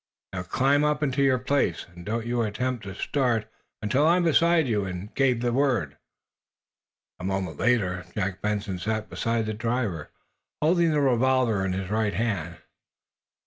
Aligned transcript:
Now, 0.33 0.41
climb 0.41 0.83
up 0.83 1.03
into 1.03 1.21
your 1.21 1.37
place, 1.37 1.85
and 1.93 2.03
don't 2.03 2.25
you 2.25 2.41
attempt 2.41 2.85
to 2.85 2.95
start 2.95 3.47
until 3.83 4.07
I'm 4.07 4.23
beside 4.23 4.67
you 4.67 4.83
and 4.83 5.13
give 5.13 5.41
the 5.41 5.53
word!" 5.53 5.95
A 7.19 7.23
moment 7.23 7.59
later 7.59 8.07
Jack 8.15 8.41
Benson 8.41 8.79
sat 8.79 9.11
beside 9.11 9.45
the 9.45 9.53
driver, 9.53 10.09
holding 10.59 10.89
the 10.89 11.01
revolver 11.01 11.63
in 11.63 11.73
his 11.73 11.91
right 11.91 12.15
hand. 12.15 12.57